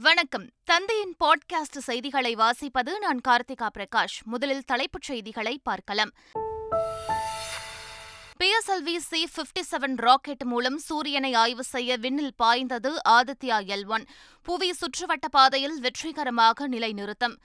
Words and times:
வணக்கம். 0.00 0.48
தந்தையின் 0.64 1.16
பாட்காஸ்ட் 1.24 1.78
செய்திகளை 1.78 2.34
வாசிப்பது 2.34 2.98
நான் 3.00 3.20
கார்த்திகா 3.28 3.68
பிரகாஷ். 3.78 4.22
முதலில் 4.24 4.64
தலைப்புச் 4.64 5.02
செய்திகளை 5.02 5.60
பார்க்கலாம். 5.62 6.10
PSLV 8.38 8.96
C 8.96 9.28
fifty 9.36 9.62
seven 9.70 9.96
rocket 9.96 10.42
மூலம் 10.42 10.78
சூரியனை 10.78 11.34
ஆய்வு 11.34 11.62
செய்ய 11.62 11.96
விண்ணில் 11.96 12.34
பாய்ந்தது 12.36 12.94
ஆதித்யா 13.08 13.60
எல் 13.64 13.86
ஒன். 13.86 14.04
புவி 14.42 14.70
சுற்றுவட்ட 14.70 15.28
பாதையில் 15.30 15.80
வெற்றிகரமாக 15.80 16.68
நிலைநிறுத்தம். 16.68 17.36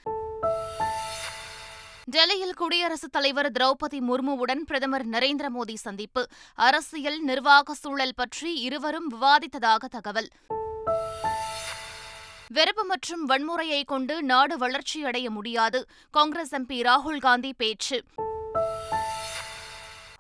டெல்லியில் 2.06 2.54
குடியரசுத் 2.54 3.12
தலைவர் 3.12 3.52
திரௌபதி 3.52 4.00
முர்முவுடன் 4.10 4.62
பிரதமர் 4.66 5.10
நரேந்திர 5.10 5.46
மோடி 5.60 5.74
சந்திப்பு. 5.74 6.28
அரசியல் 6.56 7.22
நிர்வாக 7.22 7.74
சூழல் 7.74 8.16
பற்றி 8.16 8.60
இருவரும் 8.60 9.12
விவாதித்ததாக 9.12 9.86
தகவல். 9.90 10.30
வெறுப்பு 12.50 12.84
மற்றும் 12.84 13.30
வன்முறையை 13.30 13.84
கொண்டு 13.86 14.24
நாடு 14.24 14.58
வளர்ச்சியடைய 14.58 15.30
முடியாது. 15.30 15.86
காங்கிரஸ் 16.12 16.56
எம்பி 16.56 16.82
ராகுல் 16.82 17.18
காந்தி 17.18 17.54
பேச்சு. 17.58 18.04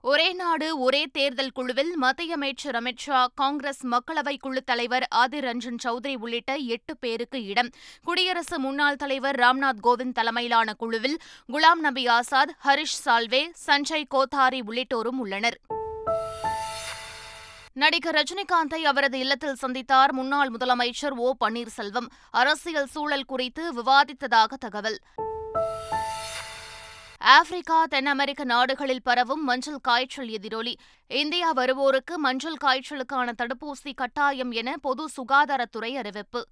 ஒரே 0.01 0.33
நாடு 0.33 0.79
ஒரே 0.79 1.05
தேர்தல் 1.05 1.51
குழுவில் 1.51 1.97
மத்திய 1.97 2.33
அமைச்சர் 2.33 2.75
அமித் 2.75 2.97
ஷா 2.97 3.31
காங்கிரஸ் 3.35 3.87
மக்களவை 3.87 4.37
குழு 4.39 4.63
தலைவர் 4.63 5.07
ஆதிர் 5.15 5.45
ரஞ்சன் 5.49 5.77
சௌத்ரி 5.83 6.15
உள்ளிட்ட 6.15 6.55
எட்டு 6.55 6.97
பேருக்கு 6.97 7.45
இடம். 7.45 7.69
குடியரசு 8.03 8.59
முன்னாள் 8.59 8.95
தலைவர் 8.95 9.35
ராம்நாத் 9.35 9.83
கோவிந்த் 9.83 10.11
தலைமையிலான 10.11 10.73
குழுவில் 10.73 11.17
குலாம் 11.53 11.79
நபி 11.79 12.07
ஆசாத் 12.07 12.55
ஹரிஷ் 12.65 12.99
சால்வே 13.05 13.51
சஞ்சய் 13.65 14.07
கோத்தாரி 14.07 14.61
உள்ளிட்டோரும் 14.61 15.17
உள்ளனர். 15.17 15.59
நடிகர் 17.77 18.15
ரஜினிகாந்தை 18.15 18.79
அவரது 18.81 19.19
இல்லத்தில் 19.19 19.57
சந்தித்தார் 19.61 20.11
முன்னாள் 20.11 20.51
முதலமைச்சர் 20.51 21.15
ஓ 21.15 21.33
பன்னீர்செல்வம். 21.39 22.07
அரசியல் 22.31 22.85
சூழல் 22.85 23.25
குறித்து 23.25 23.73
விவாதித்ததாக 23.73 24.53
தகவல். 24.59 24.99
ஆப்பிரிக்கா 27.17 27.85
தென் 27.85 28.05
அமெரிக்க 28.05 28.43
நாடுகளில் 28.43 29.03
பரவும் 29.03 29.43
மஞ்சள் 29.43 29.79
காய்ச்சல் 29.81 30.27
எதிரொலி. 30.27 30.75
இந்தியா 31.07 31.53
வருவோருக்கு 31.53 32.15
மஞ்சள் 32.15 32.57
காய்ச்சலுக்கான 32.63 33.31
தடுப்பூசி 33.37 33.93
கட்டாயம் 33.95 34.51
என 34.51 34.77
பொது 34.81 35.09
சுகாதாரத்துறை 35.17 35.91
அறிவிப்பு. 35.93 36.47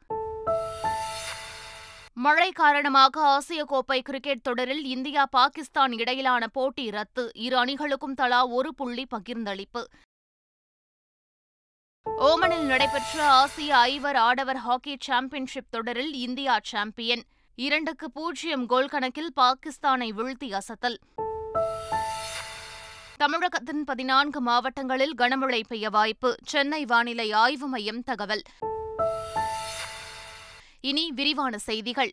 மழை 2.13 2.51
காரணமாக 2.51 3.21
ஆசிய 3.21 3.63
கோப்பை 3.63 4.01
கிரிக்கெட் 4.01 4.41
தொடரில் 4.41 4.83
இந்தியா 4.83 5.25
பாகிஸ்தான் 5.25 5.91
இடையிலான 5.91 6.47
போட்டி 6.47 6.89
ரத்து. 6.89 7.31
இரு 7.33 7.63
அணிகளுக்கும் 7.63 8.13
தலா 8.15 8.45
ஒரு 8.45 8.75
புள்ளி 8.75 9.05
பகிர்ந்தளிப்பு. 9.15 9.83
ஓமனில் 12.19 12.65
நடைபெற்ற 12.65 13.23
ஆசிய 13.23 13.77
ஐவர் 13.77 14.15
ஆடவர் 14.15 14.57
ஹாக்கி 14.57 14.97
சாம்பியன்ஷிப் 14.99 15.71
தொடரில் 15.71 16.13
இந்தியா 16.13 16.59
சாம்பியன். 16.63 17.23
இரண்டுக்கு 17.55 18.11
பூஜ்ஜியம் 18.11 18.65
கோல் 18.65 18.87
கணக்கில் 18.87 19.33
பாகிஸ்தானை 19.35 20.11
வீழ்த்தி 20.11 20.57
அசத்தல். 20.57 20.97
தமிழகத்தின் 23.17 23.83
பதினான்கு 23.83 24.41
மாவட்டங்களில் 24.41 25.13
கனமழை 25.17 25.61
பெய்ய 25.67 25.89
வாய்ப்பு. 25.89 26.35
சென்னை 26.43 26.85
வானிலை 26.85 27.31
ஆய்வு 27.31 27.67
மையம் 27.67 28.03
தகவல். 28.03 28.41
இனி 30.81 31.11
விரிவான 31.11 31.57
செய்திகள். 31.57 32.11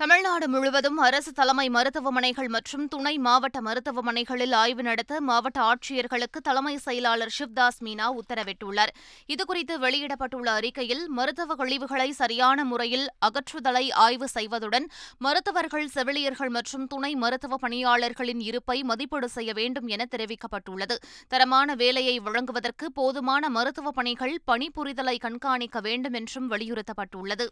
தமிழ்நாடு 0.00 0.48
முழுவதும் 0.48 0.96
அரசு 0.96 1.32
தலைமை 1.32 1.68
மருத்துவமனைகள் 1.68 2.48
மற்றும் 2.48 2.88
துணை 2.88 3.18
மாவட்ட 3.18 3.60
மருத்துவமனைகளில் 3.60 4.52
ஆய்வு 4.52 4.82
நடத்த 4.82 5.20
மாவட்ட 5.20 5.58
ஆட்சியர்களுக்கு 5.60 6.40
தலைமை 6.42 6.76
செயலாளர் 6.76 7.32
சிவ்தாஸ் 7.38 7.80
மீனா 7.84 8.06
உத்தரவிட்டுள்ளார். 8.20 8.92
இதுகுறித்து 9.26 9.76
வெளியிடப்பட்டுள்ள 9.78 10.48
அறிக்கையில் 10.54 11.08
மருத்துவ 11.08 11.54
கழிவுகளை 11.54 12.10
சரியான 12.10 12.64
முறையில் 12.64 13.06
அகற்றுதலை 13.26 13.92
ஆய்வு 13.92 14.28
செய்வதுடன் 14.34 14.86
மருத்துவர்கள் 15.18 15.88
செவிலியர்கள் 15.88 16.48
மற்றும் 16.48 16.86
துணை 16.86 17.14
மருத்துவ 17.14 17.56
பணியாளர்களின் 17.56 18.40
இருப்பை 18.40 18.82
மதிப்பீடு 18.82 19.28
செய்ய 19.28 19.52
வேண்டும் 19.52 19.86
என 19.86 20.06
தெரிவிக்கப்பட்டுள்ளது. 20.16 20.96
தரமான 21.28 21.74
வேலையை 21.74 22.18
வழங்குவதற்கு 22.18 22.92
போதுமான 22.92 23.48
மருத்துவ 23.48 23.90
பணிகள் 23.90 24.38
பணிபுரிதலை 24.46 25.18
கண்காணிக்க 25.18 25.80
வேண்டும் 25.80 26.12
என்றும் 26.12 26.50
வலியுறுத்தப்பட்டுள்ளது. 26.50 27.48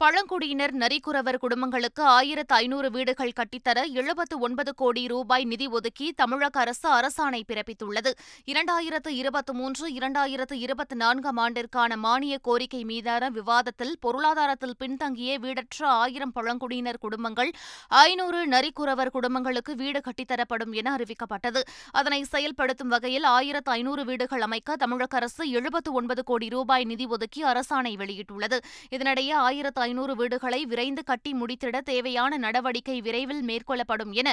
பழங்குடியினர் 0.00 0.72
நரிக்குறவர் 0.72 1.36
குடும்பங்களுக்கு 1.38 2.02
ஆயிரத்து 2.02 2.54
ஐநூறு 2.54 2.90
வீடுகள் 2.90 3.30
கட்டித்தர 3.36 3.78
எழுபத்து 3.92 4.38
ஒன்பது 4.38 4.74
கோடி 4.74 5.06
ரூபாய் 5.06 5.44
நிதி 5.44 5.66
ஒதுக்கி 5.66 6.12
தமிழக 6.12 6.60
அரசு 6.60 6.88
அரசாணை 6.96 7.40
பிறப்பித்துள்ளது. 7.50 8.10
இரண்டாயிரத்து 8.46 9.10
இருபத்தி 9.20 9.52
மூன்று 9.52 9.86
இரண்டாயிரத்து 9.88 10.52
இருபத்தி 10.52 10.96
நான்காம் 10.96 11.36
ஆண்டிற்கான 11.36 11.96
மானிய 11.96 12.38
கோரிக்கை 12.38 12.84
மீதான 12.84 13.30
விவாதத்தில் 13.30 13.96
பொருளாதாரத்தில் 14.00 14.76
பின்தங்கிய 14.78 15.38
வீடற்ற 15.38 15.88
ஆயிரம் 15.88 16.32
பழங்குடியினர் 16.32 16.98
குடும்பங்கள் 16.98 17.52
ஐநூறு 17.88 18.48
நரிக்குறவர் 18.48 19.12
குடும்பங்களுக்கு 19.16 19.74
வீடு 19.74 20.00
கட்டித்தரப்படும் 20.00 20.72
என 20.72 20.96
அறிவிக்கப்பட்டது. 20.96 21.62
அதனை 21.92 22.22
செயல்படுத்தும் 22.22 22.88
வகையில் 22.88 23.22
ஆயிரத்து 23.22 23.72
ஐநூறு 23.72 24.04
வீடுகள் 24.04 24.40
அமைக்க 24.40 24.76
தமிழக 24.76 25.16
அரசு 25.16 25.50
எழுபத்து 25.50 25.92
ஒன்பது 25.92 26.24
கோடி 26.24 26.48
ரூபாய் 26.48 26.84
நிதி 26.84 27.06
ஒதுக்கி 27.06 27.44
அரசாணை 27.44 27.96
வெளியிட்டுள்ளது. 28.04 28.60
இதனிடையே 28.90 29.32
ஆயிரத்து 29.32 29.84
ஐநூறு 29.86 30.14
வீடுகளை 30.20 30.60
விரைந்து 30.72 31.04
கட்டி 31.04 31.32
முடித்திட 31.40 31.80
தேவையான 31.92 32.38
நடவடிக்கை 32.44 32.98
விரைவில் 33.06 33.42
மேற்கொள்ளப்படும் 33.50 34.14
என 34.20 34.28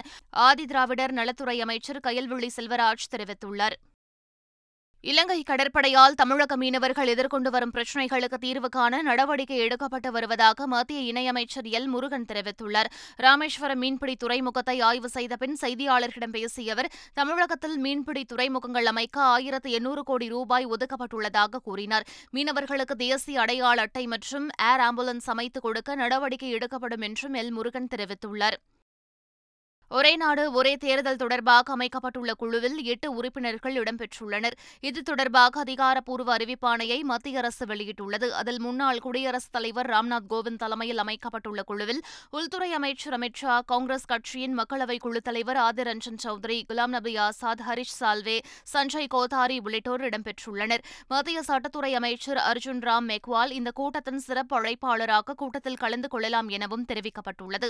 ஆதிதிராவிடர் 0.47 1.15
நலத்துறை 1.19 1.57
அமைச்சர் 1.65 2.03
கயல்விழி 2.07 2.51
செல்வராஜ் 2.57 3.11
தெரிவித்துள்ளார். 3.15 3.77
இலங்கை 5.05 5.43
கடற்படையால் 5.49 6.13
தமிழக 6.15 6.57
மீனவர்கள் 6.57 7.07
எதிர்கொண்டு 7.07 7.51
வரும் 7.51 7.71
பிரச்சினைகளுக்கு 7.73 8.33
தீர்வு 8.33 8.69
காண 8.69 9.01
நடவடிக்கை 9.01 9.57
எடுக்கப்பட்டு 9.59 10.11
வருவதாக 10.11 10.67
மத்திய 10.67 11.13
இணையமைச்சர் 11.13 11.67
எல். 11.71 11.85
முருகன் 11.85 12.25
தெரிவித்துள்ளார். 12.33 12.89
ராமேஸ்வரம் 13.15 13.77
மீன்பிடி 13.77 14.15
துறைமுகத்தை 14.15 14.81
ஆய்வு 14.81 15.09
செய்த 15.09 15.35
பின் 15.35 15.57
செய்தியாளர்களிடம் 15.61 16.31
பேசிய 16.31 16.71
அவர் 16.71 16.91
தமிழகத்தில் 17.13 17.77
மீன்பிடி 17.77 18.25
துறைமுகங்கள் 18.25 18.85
அமைக்க 18.85 19.21
ஆயிரத்து 19.21 19.71
எண்ணூறு 19.71 20.03
கோடி 20.03 20.27
ரூபாய் 20.27 20.67
ஒதுக்கப்பட்டுள்ளதாக 20.67 21.61
கூறினார். 21.63 22.07
மீனவர்களுக்கு 22.33 22.95
தேசிய 22.97 23.41
அடையாள 23.41 23.81
அட்டை 23.81 24.07
மற்றும் 24.07 24.47
ஏர் 24.61 24.79
ஆம்புலன்ஸ் 24.79 25.25
அமைத்துக் 25.25 25.63
கொடுக்க 25.63 25.95
நடவடிக்கை 25.95 26.49
எடுக்கப்படும் 26.49 27.01
என்றும் 27.01 27.33
எல். 27.33 27.49
முருகன் 27.49 27.87
தெரிவித்துள்ளார். 27.95 28.59
ஒரே 29.89 30.15
நாடு 30.15 30.51
ஒரே 30.51 30.75
தேர்தல் 30.75 31.15
தொடர்பாக 31.15 31.73
அமைக்கப்பட்டுள்ள 31.73 32.33
குழுவில் 32.33 32.83
எட்டு 32.83 33.13
உறுப்பினர்கள் 33.13 33.73
இடம்பெற்றுள்ளனர். 33.73 34.51
இது 34.79 35.01
தொடர்பாக 35.01 35.59
அதிகாரப்பூர்வ 35.59 36.35
அறிவிப்பாணையை 36.35 37.01
மத்திய 37.01 37.37
அரசு 37.37 37.65
வெளியிட்டுள்ளது. 37.65 38.29
அதில் 38.29 38.59
முன்னாள் 38.59 38.99
குடியரசுத் 38.99 39.51
தலைவர் 39.51 39.89
ராம்நாத் 39.89 40.29
கோவிந்த் 40.29 40.55
தலைமையில் 40.55 40.97
அமைக்கப்பட்டுள்ள 40.97 41.63
குழுவில் 41.63 42.01
உள்துறை 42.29 42.71
அமைச்சர் 42.71 43.19
அமித் 43.19 43.35
ஷா 43.35 43.61
காங்கிரஸ் 43.61 44.05
கட்சியின் 44.05 44.59
மக்களவை 44.59 44.97
குழு 44.97 45.21
தலைவர் 45.21 45.57
ஆதிர் 45.57 45.89
ரஞ்சன் 45.91 46.21
சௌத்ரி 46.23 46.63
குலாம் 46.73 46.93
நபி 46.97 47.17
ஆசாத் 47.17 47.63
ஹரிஷ் 47.67 47.95
சால்வே 47.99 48.39
சஞ்சய் 48.73 49.07
கோதாரி 49.07 49.59
உள்ளிட்டோர் 49.59 50.01
இடம்பெற்றுள்ளனர். 50.01 50.83
மத்திய 51.07 51.41
சட்டத்துறை 51.47 51.93
அமைச்சர் 51.93 52.37
அர்ஜுன் 52.37 52.83
ராம் 52.89 53.09
மெக்வால் 53.11 53.51
இந்த 53.51 53.71
கூட்டத்தின் 53.71 54.19
சிறப்பு 54.19 54.61
அழைப்பாளராக 54.61 55.33
கூட்டத்தில் 55.33 55.75
கலந்து 55.75 56.07
கொள்ளலாம் 56.07 56.49
எனவும் 56.49 56.85
தெரிவிக்கப்பட்டுள்ளது. 56.93 57.69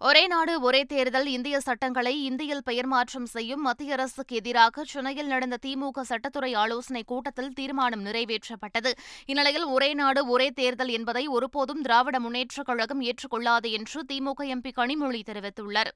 ஒரே 0.00 0.26
நாடு 0.26 0.60
ஒரே 0.60 0.84
தேர்தல் 0.84 1.26
இந்திய 1.26 1.60
சட்டங்களை 1.60 2.24
இந்தியில் 2.24 2.62
பெயர் 2.64 2.86
மாற்றம் 2.86 3.26
செய்யும் 3.26 3.62
மத்திய 3.62 3.92
அரசுக்கு 3.92 4.36
எதிராக 4.36 4.84
சென்னையில் 4.84 5.26
நடந்த 5.26 5.58
திமுக 5.66 6.00
சட்டத்துறை 6.08 6.56
ஆலோசனைக் 6.56 7.06
கூட்டத்தில் 7.06 7.52
தீர்மானம் 7.52 8.06
நிறைவேற்றப்பட்டது. 8.06 8.92
இந்நிலையில் 9.26 9.64
ஒரே 9.64 9.94
நாடு 9.94 10.26
ஒரே 10.26 10.50
தேர்தல் 10.50 10.88
என்பதை 10.88 11.26
ஒருபோதும் 11.26 11.82
திராவிட 11.82 12.18
முன்னேற்றக் 12.18 12.64
கழகம் 12.64 13.00
ஏற்றுக்கொள்ளாது 13.00 13.70
என்று 13.70 14.04
திமுக 14.12 14.40
எம்பி 14.40 14.70
கனிமொழி 14.76 15.22
தெரிவித்துள்ளார். 15.26 15.92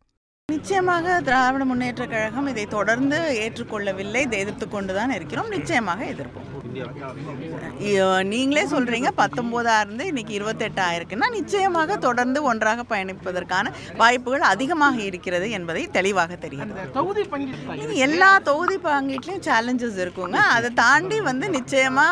நிச்சயமாக 0.53 1.15
திராவிட 1.27 1.63
முன்னேற்ற 1.69 2.05
கழகம் 2.13 2.49
இதை 2.51 2.65
தொடர்ந்து 2.75 3.19
ஏற்றுக்கொள்ளவில்லை. 3.45 4.21
இதை 4.27 4.37
எதிர்த்து 4.45 4.67
கொண்டுதான் 4.75 5.13
இருக்கிறோம். 5.17 5.49
நிச்சயமாக 5.55 6.01
எதிர்ப்போம். 6.13 6.49
நீங்களே 8.33 8.63
சொல்றீங்க. 8.73 9.09
பத்தொன்பதா 9.21 9.75
இருந்து 9.85 10.05
இன்னைக்கு 10.11 10.33
இருபத்தெட்டு 10.39 10.83
ஆயிருக்குன்னா 10.89 11.29
நிச்சயமாக 11.39 11.97
தொடர்ந்து 12.07 12.39
ஒன்றாக 12.51 12.85
பயணிப்பதற்கான 12.93 13.73
வாய்ப்புகள் 14.03 14.47
அதிகமாக 14.53 14.97
இருக்கிறது 15.09 15.49
என்பதை 15.59 15.83
தெளிவாக 15.99 16.39
தெரியும் 16.45 16.73
எல்லா 18.07 18.31
தொகுதி 18.51 18.79
பங்கீட்லையும் 18.89 19.45
சேலஞ்சஸ் 19.51 20.01
இருக்குங்க. 20.05 20.39
அதை 20.57 20.71
தாண்டி 20.85 21.21
வந்து 21.31 21.49
நிச்சயமா 21.59 22.07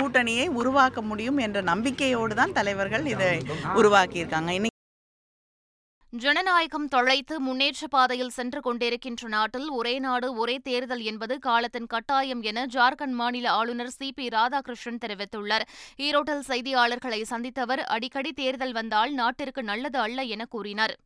கூட்டணியை 0.00 0.48
உருவாக்க 0.62 1.02
முடியும் 1.12 1.40
என்ற 1.48 1.60
நம்பிக்கையோடு 1.72 2.34
தான் 2.42 2.56
தலைவர்கள் 2.60 3.06
இதை 3.14 3.30
உருவாக்கியிருக்காங்க. 3.82 4.50
இன்னைக்கு 4.58 4.76
ஜனநாயகம் 6.12 6.88
தொலைத்து 6.88 7.40
முன்னேற்ற 7.40 7.86
பாதையில் 7.86 8.30
சென்று 8.30 8.60
கொண்டிருக்கின்ற 8.60 9.28
நாட்டில் 9.28 9.68
ஒரே 9.70 9.98
நாடு 9.98 10.34
ஒரே 10.34 10.58
தேர்தல் 10.58 11.00
என்பது 11.00 11.38
காலத்தின் 11.38 11.86
கட்டாயம் 11.86 12.42
என 12.42 12.66
ஜார்க்கண்ட் 12.66 13.10
மாநில 13.10 13.50
ஆளுநர் 13.50 13.90
சி. 13.90 14.12
பி. 14.12 14.28
ராதாகிருஷ்ணன் 14.28 15.02
தெரிவித்துள்ளார். 15.06 15.66
ஈரோட்டில் 15.96 16.42
செய்தியாளர்களை 16.48 17.22
சந்தித்த 17.22 17.60
அவர் 17.60 17.80
அடிக்கடி 17.80 18.32
தேர்தல் 18.32 18.72
வந்தால் 18.72 19.12
நாட்டிற்கு 19.12 19.62
நல்லது 19.62 19.98
அல்ல 19.98 20.22
என 20.22 20.44
கூறினார். 20.44 20.96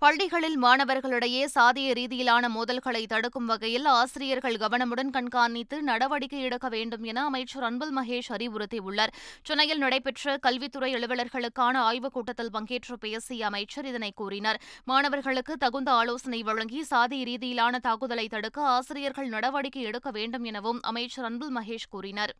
பள்ளிகளில் 0.00 0.62
மாணவர்களிடையே 0.62 1.46
சாதிய 1.54 1.92
ரீதியிலான 1.92 2.48
மோதல்களை 2.48 3.06
தடுக்கும் 3.06 3.46
வகையில் 3.46 3.84
ஆசிரியர்கள் 3.84 4.54
கவனமுடன் 4.54 5.10
கண்காணித்து 5.10 5.82
நடவடிக்கை 5.82 6.40
எடுக்க 6.40 6.68
வேண்டும் 6.68 7.02
என 7.02 7.24
அமைச்சர் 7.24 7.62
அன்புல் 7.62 7.96
மகேஷ் 7.96 8.30
அறிவுறுத்தியுள்ளார். 8.30 9.12
சென்னையில் 9.44 9.78
நடைபெற்ற 9.78 10.36
கல்வித்துறை 10.36 10.94
அலுவலர்களுக்கான 10.94 11.74
ஆய்வுக் 11.74 12.12
கூட்டத்தில் 12.12 12.50
பங்கேற்று 12.52 12.92
பேசிய 13.00 13.46
அமைச்சர் 13.46 13.86
இதனை 13.86 14.12
கூறினார். 14.14 14.60
மாணவர்களுக்கு 14.84 15.56
தகுந்த 15.56 15.90
ஆலோசனை 15.90 16.42
வழங்கி 16.42 16.82
சாதி 16.82 17.22
ரீதியிலான 17.22 17.76
தாக்குதலை 17.76 18.28
தடுக்க 18.28 18.62
ஆசிரியர்கள் 18.62 19.28
நடவடிக்கை 19.28 19.82
எடுக்க 19.82 20.10
வேண்டும் 20.10 20.44
எனவும் 20.44 20.78
அமைச்சர் 20.82 21.24
அன்பில் 21.24 21.56
மகேஷ் 21.56 21.90
கூறினார். 21.90 22.34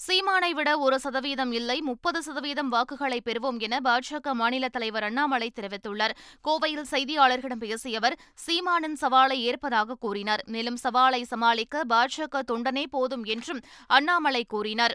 சீமானை 0.00 0.50
விட 0.50 0.78
ஒரு 0.78 0.98
சதவீதம் 1.00 1.52
இல்லை 1.52 1.80
முப்பது 1.80 2.22
சதவீதம் 2.22 2.68
வாக்குகளை 2.68 3.20
பெறுவோம் 3.24 3.58
என 3.58 3.80
பாஜக 3.80 4.32
மாநில 4.32 4.68
தலைவர் 4.68 5.02
அண்ணாமலை 5.02 5.48
தெரிவித்துள்ளார். 5.54 6.14
கோவையில் 6.48 6.86
செய்தியாளர்களிடம் 6.90 7.62
பேசிய 7.64 7.98
அவர் 7.98 8.16
சீமானின் 8.44 8.96
சவாலை 9.00 9.36
ஏற்பதாக 9.48 9.94
கூறினார். 9.94 10.42
மேலும் 10.46 10.78
சவாலை 10.84 11.22
சமாளிக்க 11.22 11.84
பாஜக 11.88 12.42
தொண்டனே 12.52 12.84
போதும் 12.90 13.24
என்றும் 13.24 13.60
அண்ணாமலை 13.86 14.44
கூறினார். 14.44 14.94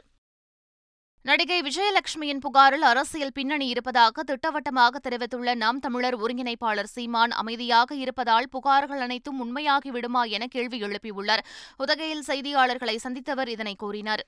நடிகை 1.22 1.60
விஜயலட்சுமியின் 1.62 2.42
புகாரில் 2.46 2.82
அரசியல் 2.82 3.32
பின்னணி 3.34 3.68
இருப்பதாக 3.68 4.24
திட்டவட்டமாக 4.24 5.00
தெரிவித்துள்ள 5.00 5.56
நாம் 5.56 5.80
தமிழர் 5.80 6.18
ஒருங்கிணைப்பாளர் 6.18 6.92
சீமான் 6.96 7.32
அமைதியாக 7.32 7.96
இருப்பதால் 7.96 8.50
புகார்கள் 8.58 9.04
அனைத்தும் 9.08 9.40
உண்மையாகிவிடுமா 9.46 10.24
என 10.30 10.48
கேள்வி 10.48 10.80
எழுப்பியுள்ளார். 10.82 11.46
உதகையில் 11.78 12.28
செய்தியாளர்களை 12.28 12.98
சந்தித்தவர் 13.04 13.48
இதனை 13.48 13.76
கூறினார். 13.76 14.26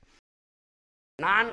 நான் 1.24 1.48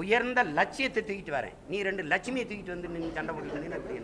உயர்ந்த 0.00 0.40
லட்சியத்தை 0.56 1.00
தூக்கிட்டு 1.08 1.32
வரேன். 1.34 1.58
நீ 1.70 1.76
ரெண்டு 1.88 2.02
லட்சுமியை 2.12 2.44
தூக்கிட்டு 2.46 2.72
வந்து 2.74 2.88
நீங்க 2.94 3.08
சண்டை 3.18 3.32
போட்டுருந்தீங்கன்னா 3.34 3.78
எப்படி 3.80 3.98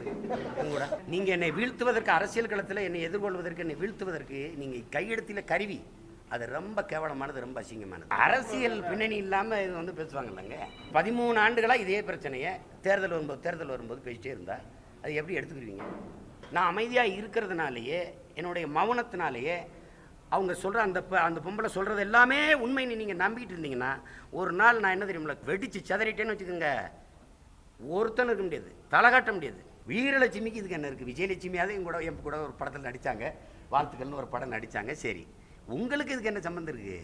நீங்கள் 1.13 1.35
என்னை 1.37 1.49
வீழ்த்துவதற்கு 1.57 2.11
அரசியல் 2.17 2.51
களத்தில் 2.53 2.81
என்னை 2.89 3.01
எதிர்கொள்வதற்கு 3.07 3.65
என்னை 3.65 3.77
வீழ்த்துவதற்கு 3.81 4.41
நீங்கள் 4.61 4.85
கையெழுத்தில் 4.95 5.49
கருவி. 5.51 5.79
அது 6.35 6.47
ரொம்ப 6.59 6.85
கேவலமானது 6.93 7.45
ரொம்ப 7.47 7.59
அசிங்கமானது. 7.63 8.09
அரசியல் 8.27 8.79
பின்னணி 8.91 9.19
இல்லாமல் 9.25 9.65
இது 9.65 9.75
வந்து 9.81 9.97
பேசுவாங்கல்லங்க. 10.01 10.59
பதிமூணு 10.99 11.37
ஆண்டுகளாக 11.47 11.85
இதே 11.87 12.01
பிரச்சனையை 12.11 12.53
தேர்தல் 12.87 13.17
வரும்போது 13.17 13.45
தேர்தல் 13.49 13.75
வரும்போது 13.75 14.07
பேசிட்டே 14.07 14.33
இருந்தா 14.37 14.59
அது 15.03 15.19
எப்படி 15.21 15.39
எடுத்துக்கிடுவீங்க? 15.41 15.87
நான் 16.55 16.71
அமைதியாக 16.75 17.17
இருக்கிறதுனாலேயே 17.19 18.01
என்னுடைய 18.39 18.67
மௌனத்தினாலேயே 18.79 19.59
அவங்க 20.31 20.55
சொல்கிற 20.55 20.83
அந்த 20.83 21.03
ப- 21.03 21.21
அந்த 21.21 21.41
பொம்பளை 21.41 21.67
சொல்கிறது 21.69 22.01
எல்லாமே 22.01 22.39
உண்மைன்னு 22.57 22.97
நீங்கள் 22.97 23.17
நம்பிக்கிட்டு 23.17 23.55
இருந்தீங்கன்னா 23.55 23.93
ஒரு 24.31 24.53
நாள் 24.53 24.81
நான் 24.81 24.91
என்ன 24.91 25.05
தெரியுமில்ல 25.05 25.37
வெடித்து 25.45 25.81
சிதறிட்டேன்னு 25.81 26.35
வச்சுக்கோங்க. 26.35 26.69
ஒருத்தனும் 27.91 28.31
இருக்க 28.31 28.43
முடியாது 28.43 28.71
தலை 28.89 29.11
காட்ட 29.11 29.33
முடியாது. 29.33 29.61
வீரலட்சுமிக்கு 29.89 30.61
இதுக்கு 30.61 30.75
என்ன 30.75 30.89
இருக்குது 30.89 31.11
விஜயலட்சுமியாவது 31.11 31.75
என் 31.75 31.83
கூட 31.83 31.99
என் 32.03 32.23
கூட 32.23 32.37
ஒரு 32.41 32.53
படத்தில் 32.53 32.87
நடித்தாங்க 32.89 33.25
வாழ்த்துக்கள்னு 33.71 34.15
ஒரு 34.15 34.29
படம் 34.29 34.53
நடித்தாங்க 34.53 34.93
சரி 34.97 35.23
உங்களுக்கு 35.69 36.13
இதுக்கு 36.13 36.29
என்ன 36.29 36.41
சம்மந்தம் 36.41 36.75
இருக்குது 36.75 36.99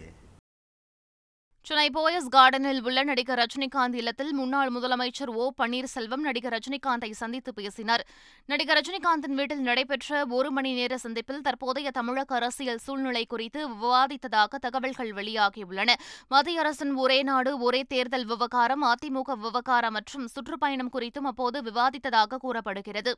சென்னை 1.68 1.90
போயஸ் 1.94 2.26
கார்டனில் 2.32 2.80
உள்ள 2.82 3.02
நடிகர் 3.02 3.38
ரஜினிகாந்த் 3.38 3.94
இல்லத்தில் 3.94 4.32
முன்னாள் 4.32 4.70
முதலமைச்சர் 4.72 5.30
ஓ 5.34 5.50
பன்னீர்செல்வம் 5.62 6.22
நடிகர் 6.26 6.52
ரஜினிகாந்தை 6.52 7.10
சந்தித்து 7.10 7.54
பேசினார். 7.54 8.06
நடிகர் 8.46 8.78
ரஜினிகாந்தின் 8.78 9.34
வீட்டில் 9.34 9.60
நடைபெற்ற 9.60 10.24
ஒரு 10.28 10.50
மணி 10.50 10.72
நேர 10.72 10.98
சந்திப்பில் 10.98 11.40
தற்போதைய 11.40 11.90
தமிழக 11.90 12.34
அரசியல் 12.34 12.78
சூழ்நிலை 12.78 13.26
குறித்து 13.26 13.68
விவாதித்ததாக 13.68 14.60
தகவல்கள் 14.60 15.10
வெளியாகியுள்ளன. 15.10 15.94
மத்திய 16.28 16.60
அரசின் 16.60 16.94
ஒரே 16.94 17.22
நாடு 17.22 17.58
ஒரே 17.58 17.82
தேர்தல் 17.88 18.24
விவகாரம் 18.24 18.84
அதிமுக 18.84 19.38
விவகாரம் 19.38 19.92
மற்றும் 19.92 20.26
சுற்றுப்பயணம் 20.26 20.92
குறித்தும் 20.92 21.30
அப்போது 21.32 21.60
விவாதித்ததாக 21.62 22.36
கூறப்படுகிறது. 22.36 23.14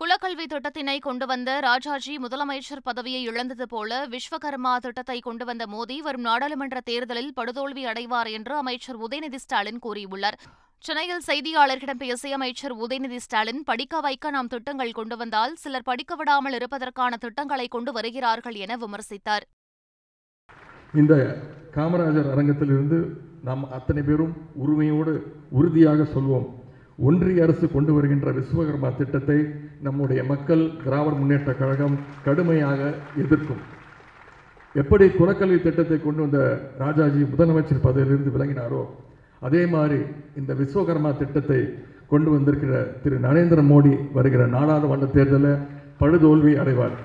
குலக்கல்வி 0.00 0.44
திட்டத்தினை 0.52 0.94
கொண்டு 1.04 1.26
வந்த 1.30 1.50
ராஜாஜி 1.66 2.14
முதலமைச்சர் 2.22 2.82
பதவியை 2.88 3.20
இழந்தது 3.28 3.66
போல 3.70 4.00
விஸ்வகர்மா 4.12 4.72
திட்டத்தை 4.84 5.16
கொண்டு 5.26 5.44
வந்த 5.48 5.64
மோடி 5.74 5.96
வரும் 6.06 6.26
நாடாளுமன்ற 6.28 6.80
தேர்தலில் 6.88 7.30
படுதோல்வி 7.38 7.82
அடைவார் 7.92 8.30
என்று 8.38 8.54
அமைச்சர் 8.62 8.98
உதயநிதி 9.06 9.38
ஸ்டாலின் 9.44 9.80
கூறியுள்ளார். 9.86 10.36
சென்னையில் 10.84 11.24
செய்தியாளர்களிடம் 11.28 12.02
பேசிய 12.02 12.38
அமைச்சர் 12.38 12.74
உதயநிதி 12.84 13.20
ஸ்டாலின் 13.26 13.62
படிக்க 13.70 14.00
வைக்க 14.06 14.34
நாம் 14.36 14.52
திட்டங்கள் 14.54 14.92
கொண்டு 14.98 15.18
வந்தால் 15.22 15.54
சிலர் 15.62 15.88
படிக்க 15.90 16.14
விடாமல் 16.20 16.56
இருப்பதற்கான 16.58 17.12
திட்டங்களை 17.24 17.68
கொண்டு 17.76 17.92
வருகிறார்கள் 17.98 18.58
என 18.66 18.78
விமர்சித்தார். 18.84 19.46
இந்த 20.94 21.14
காமராஜர் 21.78 22.30
அரங்கத்திலிருந்து 22.34 23.00
நாம் 23.48 23.64
அத்தனை 23.78 24.04
பேரும் 24.10 24.36
உரிமையோடு 24.64 25.16
உறுதியாக 25.58 26.08
சொல்வோம். 26.14 26.46
ஒன்றிய 26.98 27.42
அரசு 27.42 27.66
கொண்டு 27.70 27.92
வருகின்ற 27.94 28.32
விஸ்வகர்மா 28.32 28.96
திட்டத்தை 28.96 29.36
நம்முடைய 29.82 30.24
மக்கள் 30.24 30.62
திராவிட 30.84 31.14
முன்னேற்ற 31.16 31.52
கழகம் 31.52 31.96
கடுமையாக 32.24 32.80
எதிர்க்கும். 33.22 33.62
எப்படி 34.74 35.04
குலக்கல்வி 35.08 35.58
திட்டத்தை 35.62 35.98
கொண்டு 36.02 36.20
வந்த 36.20 36.38
ராஜாஜி 36.78 37.20
முதலமைச்சர் 37.32 37.84
பதவியிலிருந்து 37.86 38.32
விலகினாரோ 38.36 38.82
அதே 39.40 39.66
மாதிரி 39.66 40.00
இந்த 40.36 40.54
விஸ்வகர்மா 40.54 41.18
திட்டத்தை 41.18 41.60
கொண்டு 42.08 42.30
வந்திருக்கிற 42.30 42.82
திரு 43.02 43.16
நரேந்திர 43.16 43.60
மோடி 43.72 44.12
வருகிற 44.12 44.46
நாடாளுமன்ற 44.46 45.06
தேர்தலில் 45.06 45.62
படுதோல்வி 46.00 46.54
அடைவார். 46.62 46.96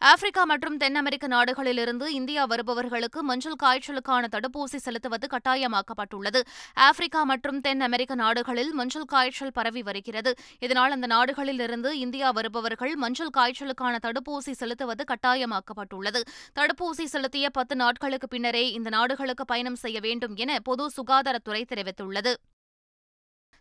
ஆப்பிரிக்கா 0.00 0.44
மற்றும் 0.44 0.76
தென் 0.76 0.94
அமெரிக்க 0.94 1.26
நாடுகளிலிருந்து 1.28 2.06
இந்தியா 2.06 2.44
வருபவர்களுக்கு 2.44 3.22
மஞ்சள் 3.22 3.54
காய்ச்சலுக்கான 3.62 4.24
தடுப்பூசி 4.34 4.76
செலுத்துவது 4.76 5.26
கட்டாயமாக்கப்பட்டுள்ளது. 5.26 6.40
ஆப்பிரிக்கா 6.74 7.22
மற்றும் 7.22 7.60
தென் 7.60 7.80
அமெரிக்க 7.80 8.14
நாடுகளில் 8.14 8.72
மஞ்சள் 8.72 9.04
காய்ச்சல் 9.04 9.52
பரவி 9.52 9.82
வருகிறது. 9.82 10.34
இதனால் 10.58 10.90
அந்த 10.90 11.06
நாடுகளில் 11.06 11.58
இருந்து 11.58 11.98
இந்தியா 11.98 12.30
வருபவர்கள் 12.30 12.94
மஞ்சள் 12.94 13.34
காய்ச்சலுக்கான 13.36 13.94
தடுப்பூசி 14.02 14.50
செலுத்துவது 14.50 15.04
கட்டாயமாக்கப்பட்டுள்ளது. 15.12 16.22
தடுப்பூசி 16.54 17.04
செலுத்திய 17.04 17.50
பத்து 17.50 17.76
நாட்களுக்கு 17.76 18.28
பின்னரே 18.28 18.72
இந்த 18.72 18.90
நாடுகளுக்கு 18.90 19.44
பயணம் 19.44 19.80
செய்ய 19.84 20.00
வேண்டும் 20.00 20.36
என 20.36 20.58
பொது 20.58 20.90
சுகாதாரத்துறை 20.96 21.64
தெரிவித்துள்ளது. 21.74 22.34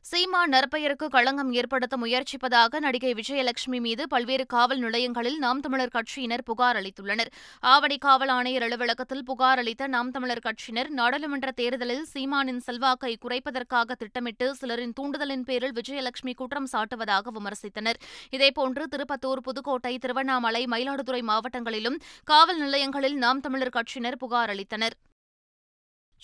சீமான் 0.10 0.52
நற்பெயருக்கு 0.54 1.08
களங்கம் 1.08 1.52
ஏற்படுத்த 1.52 1.96
முயற்சிப்பதாக 1.98 2.80
நடிகை 2.80 3.14
விஜயலட்சுமி 3.14 3.80
மீது 3.86 4.08
பல்வேறு 4.08 4.46
காவல் 4.46 4.78
நிலையங்களில் 4.78 5.38
நாம் 5.38 5.60
தமிழர் 5.60 5.92
கட்சியினர் 5.96 6.44
புகார் 6.44 6.76
அளித்துள்ளனர். 6.76 7.32
ஆவடி 7.62 7.98
காவல் 7.98 8.28
ஆணையர் 8.28 8.64
அலுவலகத்தில் 8.64 9.24
புகார் 9.24 9.58
அளித்த 9.58 9.88
நாம் 9.88 10.12
தமிழர் 10.12 10.44
கட்சியினர் 10.44 10.90
நாடாளுமன்ற 10.90 11.52
தேர்தலில் 11.52 12.06
சீமானின் 12.14 12.62
செல்வாக்கை 12.68 13.18
குறைப்பதற்காக 13.26 13.98
திட்டமிட்டு 13.98 14.56
சிலரின் 14.56 14.94
தூண்டுதலின் 15.00 15.44
பேரில் 15.44 15.74
விஜயலட்சுமி 15.74 16.36
குற்றம் 16.36 16.70
சாட்டுவதாக 16.72 17.34
விமர்சித்தனர். 17.40 18.00
இதேபோன்று 18.30 18.86
திருப்பத்தூர் 18.96 19.44
புதுக்கோட்டை 19.50 19.98
திருவண்ணாமலை 19.98 20.64
மயிலாடுதுறை 20.66 21.24
மாவட்டங்களிலும் 21.32 22.00
காவல் 22.24 22.58
நிலையங்களில் 22.58 23.20
நாம் 23.26 23.40
தமிழர் 23.40 23.76
கட்சியினர் 23.80 24.22
புகார் 24.26 24.50
அளித்தனர். 24.50 24.98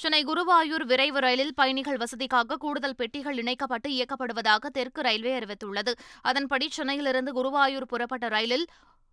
சென்னை 0.01 0.19
குருவாயூர் 0.25 0.83
விரைவு 0.85 1.19
ரயிலில் 1.19 1.53
பயணிகள் 1.53 1.97
வசதிக்காக 1.97 2.55
கூடுதல் 2.57 2.95
பெட்டிகள் 2.95 3.37
இணைக்கப்பட்டு 3.37 3.89
இயக்கப்படுவதாக 3.89 4.69
தெற்கு 4.77 5.01
ரயில்வே 5.01 5.33
அறிவித்துள்ளது. 5.39 5.91
அதன்படி 6.21 6.67
சென்னையிலிருந்து 6.69 7.31
குருவாயூர் 7.31 7.87
புறப்பட்ட 7.91 8.27
ரயிலில் 8.27 8.65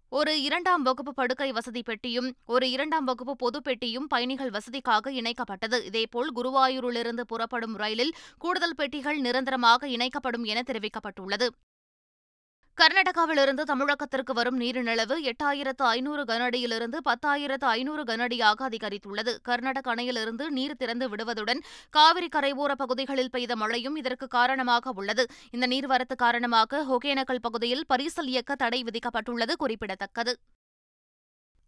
ஒரு 0.09 0.43
இரண்டாம் 0.43 0.83
வகுப்பு 0.83 1.15
படுக்கை 1.15 1.53
வசதி 1.53 1.83
பெட்டியும் 1.83 2.29
ஒரு 2.47 2.71
இரண்டாம் 2.71 3.05
வகுப்பு 3.05 3.37
பொது 3.37 3.63
பெட்டியும் 3.63 4.07
பயணிகள் 4.07 4.51
வசதிக்காக 4.51 5.13
இணைக்கப்பட்டது. 5.21 5.85
இதேபோல் 5.85 6.33
குருவாயூரிலிருந்து 6.35 7.21
புறப்படும் 7.21 7.77
ரயிலில் 7.77 8.15
கூடுதல் 8.39 8.75
பெட்டிகள் 8.75 9.21
நிரந்தரமாக 9.21 9.89
இணைக்கப்படும் 9.89 10.45
என 10.45 10.63
தெரிவிக்கப்பட்டுள்ளது. 10.67 11.49
கர்நாடகாவிலிருந்து 12.81 13.63
தமிழகத்திற்கு 13.63 14.33
வரும் 14.33 14.57
நீரின் 14.57 14.87
எட்டாயிரத்து 15.31 15.85
ஐநூறு 15.85 16.23
கனஅடியிலிருந்து 16.25 16.99
பத்தாயிரத்து 17.05 17.67
ஐநூறு 17.67 18.03
கனஅடியாக 18.03 18.69
அதிகரித்துள்ளது. 18.69 19.33
கர்நாடக 19.43 19.95
அணையிலிருந்து 19.95 20.49
நீர் 20.49 20.77
திறந்து 20.77 21.09
விடுவதுடன் 21.09 21.63
காவிரி 21.91 22.29
கரையோர 22.37 22.73
பகுதிகளில் 22.73 23.31
பெய்த 23.31 23.57
மழையும் 23.57 23.97
இதற்கு 23.97 24.29
காரணமாக 24.29 24.93
உள்ளது. 24.95 25.27
இந்த 25.51 25.67
நீர்வரத்து 25.67 26.17
காரணமாக 26.17 26.85
ஒகேனக்கல் 26.99 27.45
பகுதியில் 27.49 27.85
பரிசல் 27.95 28.31
இயக்க 28.35 28.55
தடை 28.55 28.85
விதிக்கப்பட்டுள்ளது 28.85 29.53
குறிப்பிடத்தக்கது. 29.59 30.35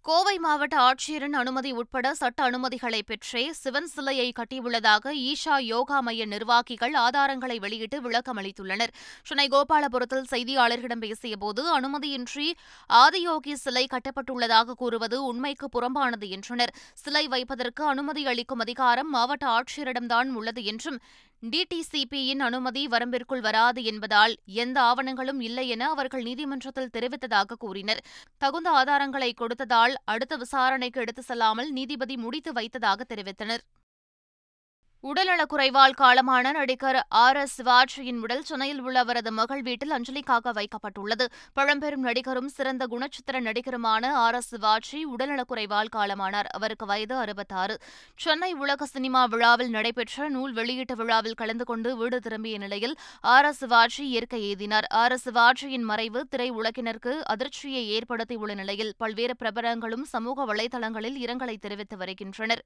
கோவை 0.05 0.39
மாவட்ட 0.39 0.77
ஆட்சியரின் 0.81 1.33
அனுமதி 1.33 1.71
உட்பட 1.73 2.15
சட்ட 2.15 2.51
அனுமதிகளை 2.51 3.01
பெற்றே 3.07 3.53
சிவன் 3.53 3.87
சிலையை 3.87 4.33
கட்டியுள்ளதாக 4.39 5.13
ஈஷா 5.25 5.57
யோகா 5.59 6.01
மைய 6.01 6.27
நிர்வாகிகள் 6.27 6.95
ஆதாரங்களை 6.95 7.57
வெளியிட்டு 7.61 8.01
விளக்கம் 8.01 8.37
அளித்துள்ளனர். 8.37 8.93
சென்னை 9.23 9.47
கோபாலபுரத்தில் 9.49 10.31
செய்தியாளர்களிடம் 10.31 11.03
பேசியபோது 11.05 11.65
அனுமதியின்றி 11.79 12.49
ஆதியோகி 12.93 13.53
சிலை 13.53 13.87
கட்டப்பட்டுள்ளதாக 13.91 14.73
கூறுவது 14.73 15.25
உண்மைக்கு 15.25 15.69
புறம்பானது 15.69 16.29
என்றனர். 16.29 16.75
சிலை 16.95 17.29
வைப்பதற்கு 17.29 17.85
அனுமதி 17.85 18.27
அளிக்கும் 18.27 18.59
அதிகாரம் 18.59 19.11
மாவட்ட 19.11 19.47
ஆட்சியரிடம்தான் 19.59 20.31
உள்ளது 20.33 20.65
என்றும் 20.65 20.99
டிடிசிபியின் 21.43 22.39
அனுமதி 22.39 22.87
வரம்பிற்குள் 22.87 23.41
வராது 23.41 23.83
என்பதால் 23.83 24.35
எந்த 24.45 24.81
ஆவணங்களும் 24.81 25.41
இல்லை 25.41 25.69
என 25.69 25.89
அவர்கள் 25.89 26.23
நீதிமன்றத்தில் 26.23 26.91
தெரிவித்ததாக 26.93 27.57
கூறினர். 27.59 28.03
தகுந்த 28.39 28.71
ஆதாரங்களை 28.71 29.31
கொடுத்ததால் 29.35 29.95
அடுத்த 30.05 30.37
விசாரணைக்கு 30.37 31.01
எடுத்து 31.01 31.23
செல்லாமல் 31.23 31.73
நீதிபதி 31.73 32.17
முடித்து 32.17 32.53
வைத்ததாக 32.53 33.05
தெரிவித்தனர். 33.09 33.63
உடல்நலக்குறைவால் 35.09 35.95
காலமான 36.01 36.51
நடிகர் 36.53 36.99
ஆர் 37.09 37.37
எஸ் 37.37 37.55
சிவாஜியின் 37.59 38.19
உடல் 38.21 38.43
சென்னையில் 38.43 38.81
உள்ள 38.81 38.99
அவரது 38.99 39.33
மகள் 39.33 39.63
வீட்டில் 39.63 39.95
அஞ்சலிக்காக 39.97 40.53
வைக்கப்பட்டுள்ளது. 40.59 41.27
பழம்பெரும் 41.53 42.01
நடிகரும் 42.01 42.49
சிறந்த 42.49 42.87
குணச்சித்திர 42.87 43.41
நடிகருமான 43.47 44.11
ஆர் 44.25 44.35
எஸ் 44.35 44.49
சிவாஜி 44.49 45.07
உடல்நலக்குறைவால் 45.07 45.91
காலமானார். 45.97 46.51
அவருக்கு 46.59 46.87
வயது 46.87 47.17
அறுபத்தாறு. 47.17 47.77
சென்னை 48.15 48.53
உலக 48.53 48.87
சினிமா 48.87 49.25
விழாவில் 49.25 49.71
நடைபெற்ற 49.71 50.29
நூல் 50.29 50.53
வெளியீட்டு 50.53 50.97
விழாவில் 50.97 51.35
கலந்து 51.35 51.65
கொண்டு 51.65 51.97
வீடு 51.97 52.21
திரும்பிய 52.21 52.59
நிலையில் 52.59 52.95
ஆர் 53.21 53.45
எஸ் 53.45 53.59
சிவாஜி 53.59 54.05
இயற்கை 54.09 54.43
எய்தினார். 54.51 54.89
ஆர் 55.03 55.13
எஸ் 55.13 55.29
சிவாஜியின் 55.29 55.89
மறைவு 55.93 56.27
திரை 56.29 56.51
உலகினருக்கு 56.51 57.27
அதிர்ச்சியை 57.27 57.85
ஏற்படுத்தியுள்ள 57.97 58.55
நிலையில் 58.55 58.95
பல்வேறு 58.99 59.37
பிரபலங்களும் 59.45 60.07
சமூக 60.15 60.55
வலைதளங்களில் 60.55 61.19
இரங்கலை 61.27 61.57
தெரிவித்து 61.59 61.97
வருகின்றனர். 61.97 62.65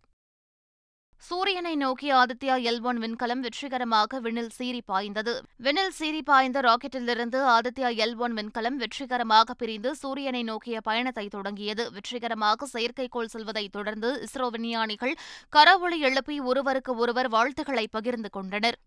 சூரியனை 1.29 1.77
நோக்கி 1.77 2.13
ஆதித்யா 2.13 2.55
எல் 2.71 2.81
ஒன் 2.83 2.99
விண்கலம் 2.99 3.41
வெற்றிகரமாக 3.41 4.21
விண்ணில் 4.21 4.51
சீறி 4.51 4.83
பாய்ந்தது. 4.87 5.35
விண்ணில் 5.57 5.95
சீறி 5.99 6.23
பாய்ந்த 6.23 6.61
ராக்கெட்டிலிருந்து 6.61 7.39
ஆதித்யா 7.55 7.91
எல் 8.05 8.17
ஒன் 8.17 8.35
விண்கலம் 8.35 8.77
வெற்றிகரமாக 8.77 9.55
பிரிந்து 9.55 9.95
சூரியனை 9.95 10.43
நோக்கிய 10.43 10.81
பயணத்தை 10.81 11.27
தொடங்கியது. 11.29 11.93
வெற்றிகரமாக 11.93 12.67
செயற்கைக்கோள் 12.73 13.33
செல்வதைத் 13.35 13.73
தொடர்ந்து 13.73 14.27
இஸ்ரோ 14.27 14.49
விஞ்ஞானிகள் 14.51 15.15
கரவொளி 15.57 15.99
எழுப்பி 15.99 16.41
ஒருவருக்கு 16.41 16.95
ஒருவர் 16.97 17.29
வாழ்த்துக்களை 17.29 17.87
பகிர்ந்து 17.91 18.31
கொண்டனர். 18.31 18.79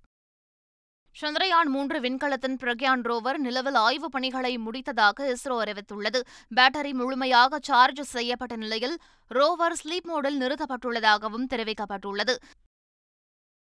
சந்திரயான் 1.22 1.70
மூன்று 1.70 2.00
விண்கலத்தின் 2.00 2.58
பிரக்யான் 2.64 3.02
ரோவர் 3.02 3.38
நிலவில் 3.38 3.76
ஆய்வுப் 3.76 4.12
பணிகளை 4.12 4.58
முடித்ததாக 4.58 5.20
இஸ்ரோ 5.20 5.56
அறிவித்துள்ளது. 5.64 6.20
பேட்டரி 6.56 6.94
முழுமையாக 6.94 7.60
சார்ஜ் 7.62 8.02
செய்யப்பட்ட 8.02 8.56
நிலையில் 8.56 8.98
ரோவர் 9.30 9.74
ஸ்லீப் 9.84 10.08
மோடில் 10.08 10.40
நிறுத்தப்பட்டுள்ளதாகவும் 10.40 11.48
தெரிவிக்கப்பட்டுள்ளது. 11.50 12.36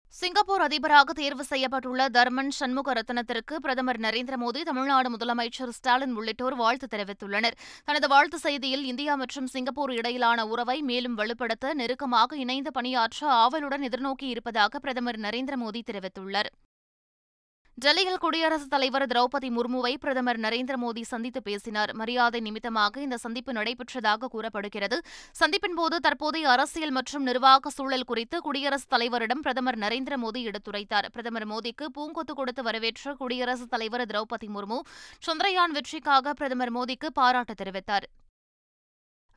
சிங்கப்பூர் 0.08 0.60
அதிபராக 0.60 1.12
தேர்வு 1.12 1.44
செய்யப்பட்டுள்ள 1.50 2.08
தர்மன் 2.08 2.50
சண்முக 2.50 2.92
ரத்னத்திற்கு 2.92 3.54
பிரதமர் 3.54 4.00
நரேந்திர 4.00 4.34
மோடி 4.40 4.62
தமிழ்நாடு 4.62 5.16
முதலமைச்சர் 5.16 5.68
ஸ்டாலின் 5.68 6.14
உள்ளிட்டோர் 6.14 6.54
வாழ்த்து 6.54 6.86
தெரிவித்துள்ளனர். 6.90 7.56
தனது 7.84 8.08
வாழ்த்து 8.08 8.38
செய்தியில் 8.42 8.86
இந்தியா 8.92 9.14
மற்றும் 9.14 9.46
சிங்கப்பூர் 9.46 9.92
இடையிலான 9.92 10.46
உறவை 10.46 10.82
மேலும் 10.82 11.18
வலுப்படுத்த 11.18 11.74
நெருக்கமாக 11.74 12.36
இணைந்து 12.36 12.72
பணியாற்ற 12.72 13.28
ஆவலுடன் 13.28 13.82
எதிர்நோக்கி 13.82 14.22
இருப்பதாக 14.22 14.78
பிரதமர் 14.78 15.18
நரேந்திர 15.18 15.54
மோடி 15.66 15.80
தெரிவித்துள்ளார். 15.92 16.50
டெல்லியில் 17.78 18.18
குடியரசுத் 18.18 18.70
தலைவர் 18.70 19.06
திரௌபதி 19.06 19.48
முர்முவை 19.56 19.94
பிரதமர் 19.94 20.40
நரேந்திர 20.40 20.76
மோடி 20.76 21.02
சந்தித்து 21.02 21.42
பேசினார். 21.42 21.94
மரியாதை 21.94 22.40
நிமித்தமாக 22.40 23.00
இந்த 23.00 23.16
சந்திப்பு 23.16 23.52
நடைபெற்றதாக 23.52 24.28
கூறப்படுகிறது. 24.28 25.02
சந்திப்பின்போது 25.40 25.96
தற்போதைய 25.96 26.50
அரசியல் 26.50 26.90
மற்றும் 26.90 27.22
நிர்வாக 27.22 27.70
சூழல் 27.70 28.04
குறித்து 28.04 28.40
குடியரசுத் 28.40 28.92
தலைவரிடம் 28.94 29.42
பிரதமர் 29.42 29.78
நரேந்திர 29.78 30.16
மோடி 30.24 30.42
எடுத்துரைத்தார். 30.50 31.08
பிரதமர் 31.12 31.48
மோடிக்கு 31.48 31.86
பூங்கொத்து 31.98 32.34
கொடுத்து 32.34 32.62
வரவேற்ற 32.62 33.14
குடியரசுத் 33.14 33.70
தலைவர் 33.70 34.06
திரௌபதி 34.06 34.48
முர்மு 34.48 34.80
சந்திரயான் 35.26 35.70
வெற்றிக்காக 35.70 36.32
பிரதமர் 36.32 36.74
மோடிக்கு 36.74 37.06
பாராட்டு 37.12 37.54
தெரிவித்தார். 37.64 38.08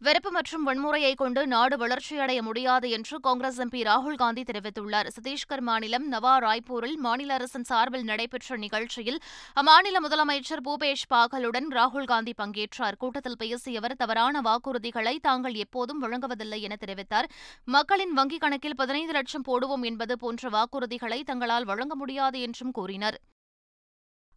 வெறுப்பு 0.01 0.31
மற்றும் 0.31 0.65
வன்முறையை 0.67 1.15
கொண்டு 1.15 1.47
நாடு 1.47 1.77
வளர்ச்சியடைய 1.77 2.41
முடியாது 2.41 2.89
என்று 2.89 3.19
காங்கிரஸ் 3.19 3.57
எம்பி 3.61 3.79
ராகுல் 3.87 4.19
காந்தி 4.21 4.41
தெரிவித்துள்ளார். 4.41 5.07
சத்தீஸ்கர் 5.15 5.63
மாநிலம் 5.69 6.05
நவா 6.11 6.33
ராய்ப்பூரில் 6.45 6.95
மாநில 6.95 7.33
அரசின் 7.33 7.63
சார்பில் 7.63 8.03
நடைபெற்ற 8.03 8.57
நிகழ்ச்சியில் 8.57 9.19
அம்மாநில 9.61 9.99
முதலமைச்சர் 10.05 10.63
பூபேஷ் 10.67 11.03
பாகலுடன் 11.13 11.67
ராகுல் 11.69 12.07
காந்தி 12.11 12.33
பங்கேற்றார். 12.37 12.97
கூட்டத்தில் 12.97 13.37
பேசிய 13.37 13.79
அவர் 13.79 13.95
தவறான 13.95 14.41
வாக்குறுதிகளை 14.41 15.15
தாங்கள் 15.21 15.53
எப்போதும் 15.53 15.99
வழங்குவதில்லை 16.03 16.61
என 16.61 16.77
தெரிவித்தார். 16.85 17.27
மக்களின் 17.65 18.15
வங்கிக் 18.17 18.43
கணக்கில் 18.45 18.75
பதினைந்து 18.75 19.13
லட்சம் 19.13 19.47
போடுவோம் 19.47 19.83
என்பது 19.83 20.17
போன்ற 20.17 20.49
வாக்குறுதிகளை 20.49 21.19
தங்களால் 21.23 21.65
வழங்க 21.65 21.95
முடியாது 21.95 22.39
என்றும் 22.41 22.71
கூறினார். 22.71 23.19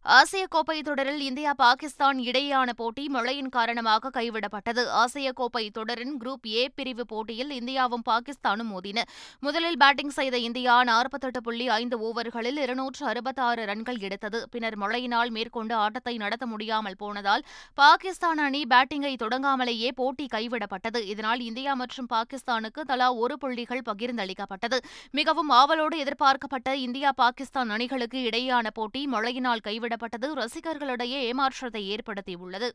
ஆசிய 0.05 0.45
கோப்பை 0.49 0.81
தொடரில் 0.81 1.21
இந்தியா 1.21 1.51
பாகிஸ்தான் 1.53 2.17
இடையேயான 2.19 2.69
போட்டி 2.75 3.03
மழையின் 3.07 3.49
காரணமாக 3.49 4.09
கைவிடப்பட்டது. 4.09 4.81
ஆசிய 5.01 5.31
கோப்பை 5.31 5.69
தொடரின் 5.69 6.15
குரூப் 6.21 6.47
ஏ 6.53 6.63
பிரிவு 6.77 7.05
போட்டியில் 7.05 7.51
இந்தியாவும் 7.59 8.03
பாகிஸ்தானும் 8.09 8.69
மோதின. 8.71 9.01
முதலில் 9.39 9.77
பேட்டிங் 9.77 10.09
செய்த 10.09 10.37
இந்தியா 10.37 10.83
நாற்பத்தெட்டு 10.83 11.41
புள்ளி 11.41 11.69
ஐந்து 11.69 11.99
ஓவர்களில் 12.07 12.59
இருநூற்று 12.65 13.05
அறுபத்தாறு 13.05 13.65
ரன்கள் 13.65 13.99
எடுத்தது. 13.99 14.41
பின்னர் 14.51 14.77
மழையினால் 14.77 15.29
மேற்கொண்டு 15.29 15.75
ஆட்டத்தை 15.75 16.17
நடத்த 16.17 16.45
முடியாமல் 16.45 16.97
போனதால் 16.97 17.45
பாகிஸ்தான் 17.73 18.37
அணி 18.37 18.63
பேட்டிங்கை 18.73 19.13
தொடங்காமலேயே 19.23 19.91
போட்டி 19.95 20.27
கைவிடப்பட்டது. 20.35 21.01
இதனால் 21.13 21.39
இந்தியா 21.39 21.73
மற்றும் 21.73 22.11
பாகிஸ்தானுக்கு 22.13 22.81
தலா 22.91 23.09
ஒரு 23.13 23.37
புள்ளிகள் 23.37 23.85
பகிர்ந்தளிக்கப்பட்டது. 23.91 24.79
மிகவும் 25.11 25.49
ஆவலோடு 25.49 25.97
எதிர்பார்க்கப்பட்ட 25.97 26.75
இந்தியா 26.75 27.11
பாகிஸ்தான் 27.23 27.69
அணிகளுக்கு 27.69 28.21
இடையேயான 28.29 28.67
போட்டி 28.73 29.07
மழையினால் 29.07 29.65
கைவிட 29.69 29.91
கைவிடப்பட்டது 29.93 30.33
ரசிகர்களிடையே 30.33 31.19
ஏமாற்றத்தை 31.29 31.95
ஏற்படுத்தியுள்ளது. 31.95 32.69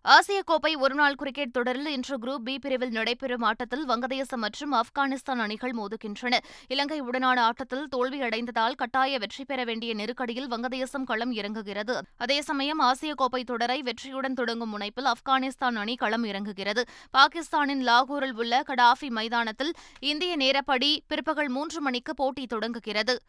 ஆசிய 0.00 0.42
கோப்பை 0.42 0.74
ஒருநாள் 0.74 1.14
கிரிக்கெட் 1.14 1.52
தொடரில் 1.52 1.86
இன்று 1.86 2.18
குரூப் 2.18 2.44
பி 2.44 2.58
பிரிவில் 2.58 2.88
நடைபெறும் 2.88 3.42
ஆட்டத்தில் 3.42 3.88
வங்கதேசம் 3.88 4.36
மற்றும் 4.36 4.72
ஆப்கானிஸ்தான் 4.72 5.42
அணிகள் 5.44 5.72
மோதுகின்றன. 5.72 6.38
இலங்கை 6.68 7.02
உடனான 7.02 7.38
ஆட்டத்தில் 7.38 7.88
தோல்வியடைந்ததால் 7.96 8.74
கட்டாய 8.74 9.18
வெற்றி 9.18 9.44
பெற 9.44 9.64
வேண்டிய 9.64 9.94
நெருக்கடியில் 9.94 10.48
வங்கதேசம் 10.48 11.04
களம் 11.04 11.32
இறங்குகிறது. 11.32 12.00
அதே 12.16 12.40
சமயம் 12.40 12.78
ஆசிய 12.78 13.14
கோப்பை 13.14 13.44
தொடரை 13.44 13.82
வெற்றியுடன் 13.82 14.34
தொடங்கும் 14.34 14.78
முனைப்பில் 14.78 15.12
ஆப்கானிஸ்தான் 15.12 15.74
அணி 15.74 15.94
களம் 15.94 16.24
இறங்குகிறது. 16.24 16.84
பாகிஸ்தானின் 17.10 17.84
லாகூரில் 17.84 18.36
உள்ள 18.36 18.62
கடாஃபி 18.66 19.08
மைதானத்தில் 19.08 19.72
இந்திய 20.00 20.36
நேரப்படி 20.36 20.98
பிற்பகல் 21.06 21.48
மூன்று 21.48 21.80
மணிக்கு 21.80 22.14
போட்டி 22.14 22.46
தொடங்குகிறது. 22.46 23.20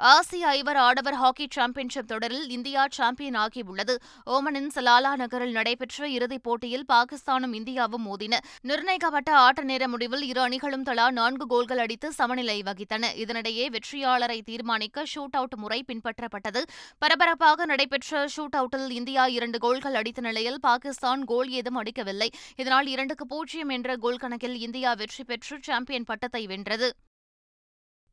ஆசிய 0.00 0.48
ஐவர் 0.48 0.76
ஆடவர் 0.76 1.14
ஹாக்கி 1.14 1.46
சாம்பியன்ஷிப் 1.50 2.06
தொடரில் 2.06 2.48
இந்தியா 2.48 2.86
சாம்பியன் 2.90 3.34
ஆகியுள்ளது. 3.34 3.96
ஓமனின் 4.26 4.68
சலாலா 4.74 5.16
நகரில் 5.16 5.50
நடைபெற்ற 5.50 6.08
இறுதிப் 6.08 6.42
போட்டியில் 6.42 6.84
பாகிஸ்தானும் 6.92 7.54
இந்தியாவும் 7.54 8.04
மோதின. 8.06 8.34
நிர்ணயிக்கப்பட்ட 8.60 9.36
ஆட்ட 9.36 9.62
நேர 9.62 9.88
முடிவில் 9.88 10.22
இரு 10.22 10.40
அணிகளும் 10.40 10.82
தலா 10.82 11.10
நான்கு 11.10 11.46
கோல்கள் 11.46 11.78
அடித்து 11.78 12.12
சமநிலை 12.12 12.62
வகித்தன. 12.62 13.10
இதனிடையே 13.16 13.66
வெற்றியாளரை 13.68 14.42
தீர்மானிக்க 14.42 15.02
ஷூட் 15.14 15.36
அவுட் 15.40 15.56
முறை 15.56 15.84
பின்பற்றப்பட்டது. 15.92 16.62
பரபரப்பாக 16.98 17.64
நடைபெற்ற 17.64 18.26
ஷூட் 18.36 18.56
அவுட்டில் 18.56 18.90
இந்தியா 18.90 19.26
இரண்டு 19.26 19.58
கோல்கள் 19.58 19.94
அடித்த 19.94 20.20
நிலையில் 20.20 20.60
பாகிஸ்தான் 20.60 21.24
கோல் 21.24 21.48
ஏதும் 21.48 21.74
அடிக்கவில்லை. 21.74 22.30
இதனால் 22.56 22.86
இரண்டுக்கு 22.86 23.26
பூஜ்ஜியம் 23.26 23.68
என்ற 23.68 23.96
கோல் 23.96 24.16
கணக்கில் 24.16 24.56
இந்தியா 24.56 24.94
வெற்றி 24.94 25.24
பெற்று 25.24 25.58
சாம்பியன் 25.60 26.04
பட்டத்தை 26.04 26.46
வென்றது. 26.46 26.94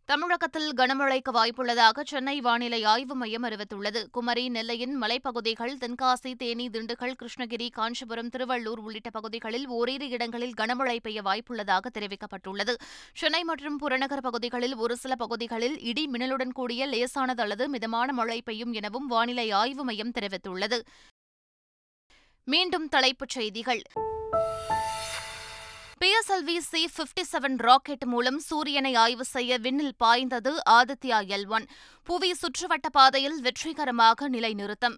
தமிழகத்தில் 0.06 0.74
கனமழைக்கு 0.74 1.32
வாய்ப்புள்ளதாக 1.34 2.02
சென்னை 2.04 2.42
வானிலை 2.42 2.84
ஆய்வு 2.84 3.16
மையம் 3.16 3.44
அறிவித்துள்ளது. 3.44 4.06
குமரி 4.12 4.50
நெல்லையின் 4.50 5.02
மலைப்பகுதிகள் 5.02 5.74
தென்காசி 5.78 6.36
தேனி 6.36 6.70
திண்டுக்கல் 6.70 7.16
கிருஷ்ணகிரி 7.22 7.70
காஞ்சிபுரம் 7.70 8.30
திருவள்ளூர் 8.38 8.80
உள்ளிட்ட 8.80 9.10
பகுதிகளில் 9.10 9.68
ஓரிரு 9.68 10.10
இடங்களில் 10.10 10.54
கனமழை 10.58 11.00
பெய்ய 11.00 11.22
வாய்ப்புள்ளதாக 11.22 11.86
தெரிவிக்கப்பட்டுள்ளது. 11.94 12.76
சென்னை 13.14 13.44
மற்றும் 13.44 13.78
புறநகர் 13.78 14.22
பகுதிகளில் 14.22 14.76
ஒரு 14.76 14.98
சில 14.98 15.16
பகுதிகளில் 15.16 15.80
இடி 15.80 16.06
மின்னலுடன் 16.08 16.54
கூடிய 16.54 16.86
லேசானது 16.86 17.42
அல்லது 17.42 17.70
மிதமான 17.70 18.14
மழை 18.14 18.42
பெய்யும் 18.42 18.74
எனவும் 18.74 19.08
வானிலை 19.08 19.52
ஆய்வு 19.52 19.84
மையம் 19.84 20.16
தெரிவித்துள்ளது. 20.20 20.80
மீண்டும் 22.44 22.90
தலைப்புச் 22.90 23.30
செய்திகள். 23.30 23.82
PSLV 26.04 26.58
C 26.58 26.90
fifty 26.98 27.24
seven 27.32 27.58
rocket 27.58 28.06
மூலம் 28.06 28.40
சூரியனை 28.40 28.96
ஆய்வு 28.96 29.24
செய்ய 29.24 29.58
விண்ணில் 29.58 29.96
பாய்ந்தது 29.98 30.62
ஆதித்யா 30.70 31.20
எல் 31.28 31.48
ஒன். 31.48 31.66
புவி 32.04 32.32
சுற்றுவட்ட 32.32 32.90
பாதையில் 32.92 33.42
வெற்றிகரமாக 33.42 34.30
நிலைநிறுத்தம். 34.30 34.98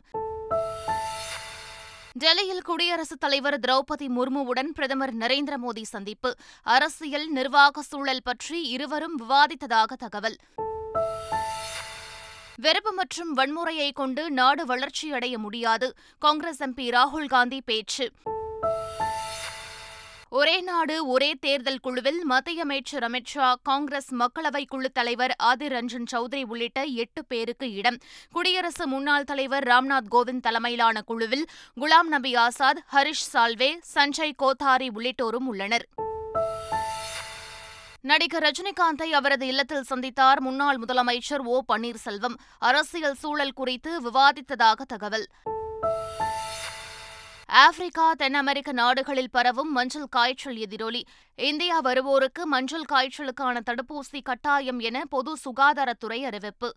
டெல்லியில் 2.12 2.62
குடியரசுத் 2.62 3.20
தலைவர் 3.20 3.60
திரௌபதி 3.60 4.08
முர்முவுடன் 4.08 4.68
பிரதமர் 4.74 5.16
நரேந்திர 5.16 5.54
மோடி 5.68 5.82
சந்திப்பு. 5.82 6.36
அரசியல் 6.64 7.30
நிர்வாக 7.30 7.82
சூழல் 7.82 8.24
பற்றி 8.24 8.62
இருவரும் 8.62 9.20
விவாதித்ததாக 9.20 9.94
தகவல். 9.98 10.38
வெறுப்பு 12.56 12.92
மற்றும் 12.92 13.38
வன்முறையை 13.38 13.92
கொண்டு 13.92 14.32
நாடு 14.32 14.66
வளர்ச்சியடைய 14.66 15.38
முடியாது. 15.38 15.94
காங்கிரஸ் 16.20 16.64
எம்பி 16.64 16.90
ராகுல் 16.90 17.28
காந்தி 17.28 17.62
பேச்சு. 17.66 18.12
ஒரே 20.30 20.62
நாடு 20.62 21.08
ஒரே 21.08 21.34
தேர்தல் 21.34 21.80
குழுவில் 21.80 22.26
மத்திய 22.26 22.62
அமைச்சர் 22.62 23.04
அமித் 23.04 23.26
ஷா 23.26 23.60
காங்கிரஸ் 23.64 24.14
மக்களவை 24.14 24.66
குழு 24.66 24.92
தலைவர் 24.92 25.36
ஆதிர் 25.44 25.78
ரஞ்சன் 25.78 26.06
சௌத்ரி 26.12 26.44
உள்ளிட்ட 26.44 26.84
எட்டு 26.84 27.26
பேருக்கு 27.26 27.72
இடம். 27.72 27.98
குடியரசு 28.32 28.88
முன்னாள் 28.88 29.24
தலைவர் 29.24 29.64
ராம்நாத் 29.64 30.10
கோவிந்த் 30.12 30.40
தலைமையிலான 30.40 31.02
குழுவில் 31.02 31.46
குலாம் 31.82 32.08
நபி 32.08 32.36
ஆசாத் 32.36 32.84
ஹரிஷ் 32.94 33.28
சால்வே 33.34 33.80
சஞ்சய் 33.96 34.32
கோத்தாரி 34.38 34.90
உள்ளிட்டோரும் 34.90 35.46
உள்ளனர். 35.46 35.88
நடிகர் 38.02 38.44
ரஜினிகாந்தை 38.44 39.10
அவரது 39.10 39.48
இல்லத்தில் 39.48 39.86
சந்தித்தார் 39.90 40.40
முன்னாள் 40.40 40.78
முதலமைச்சர் 40.78 41.44
ஓ 41.44 41.62
பன்னீர்செல்வம். 41.74 42.36
அரசியல் 42.60 43.16
சூழல் 43.16 43.54
குறித்து 43.54 44.02
விவாதித்ததாக 44.02 44.82
தகவல். 44.88 45.28
ஆப்பிரிக்கா 47.50 48.14
தென் 48.14 48.34
அமெரிக்க 48.34 48.72
நாடுகளில் 48.72 49.30
பரவும் 49.32 49.72
மஞ்சள் 49.72 50.08
காய்ச்சல் 50.10 50.56
எதிரொலி. 50.56 51.02
இந்தியா 51.36 51.82
வருவோருக்கு 51.82 52.44
மஞ்சள் 52.44 52.84
காய்ச்சலுக்கான 52.92 53.60
தடுப்பூசி 53.66 54.22
கட்டாயம் 54.24 54.80
என 54.80 55.06
பொது 55.06 55.38
சுகாதாரத்துறை 55.46 56.20
அறிவிப்பு. 56.24 56.76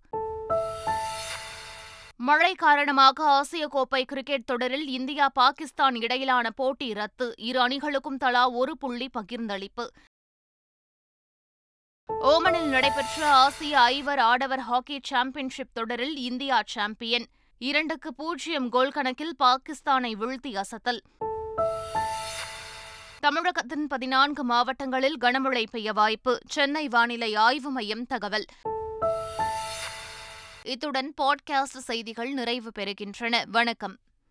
மழை 2.17 2.55
காரணமாக 2.55 3.25
ஆசிய 3.25 3.67
கோப்பை 3.67 4.05
கிரிக்கெட் 4.05 4.45
தொடரில் 4.45 4.87
இந்தியா 4.87 5.29
பாகிஸ்தான் 5.29 5.95
இடையிலான 5.95 6.50
போட்டி 6.50 6.93
ரத்து. 6.93 7.35
இரு 7.37 7.69
அணிகளுக்கும் 7.69 8.17
தலா 8.19 8.50
ஒரு 8.50 8.79
புள்ளி 8.79 9.11
பகிர்ந்தளிப்பு. 9.19 9.87
ஓமனில் 12.21 12.69
நடைபெற்ற 12.69 13.27
ஆசிய 13.27 13.81
ஐவர் 13.81 14.19
ஆடவர் 14.19 14.61
ஹாக்கி 14.61 15.00
சாம்பியன்ஷிப் 15.03 15.75
தொடரில் 15.75 16.17
இந்தியா 16.17 16.62
சாம்பியன். 16.67 17.27
இரண்டுக்கு 17.62 18.14
பூஜ்ஜியம் 18.14 18.69
கோல் 18.69 18.90
கணக்கில் 18.90 19.35
பாகிஸ்தானை 19.38 20.14
வீழ்த்தி 20.14 20.61
அசத்தல். 20.61 21.00
தமிழகத்தின் 23.21 23.87
பதினான்கு 23.87 24.45
மாவட்டங்களில் 24.45 25.17
கனமழை 25.21 25.64
பெய்ய 25.71 25.93
வாய்ப்பு. 25.93 26.38
சென்னை 26.47 26.88
வானிலை 26.88 27.35
ஆய்வு 27.35 27.71
மையம் 27.71 28.07
தகவல். 28.07 28.45
இத்துடன் 30.62 31.14
பாட்காஸ்ட் 31.23 31.62
செய்திகள் 31.62 32.33
நிறைவு 32.33 32.71
பெறுகின்றன. 32.79 33.43
வணக்கம். 33.47 33.97